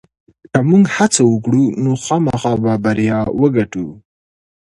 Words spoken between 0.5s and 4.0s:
که موږ هڅه وکړو نو خامخا به بریا وګټو.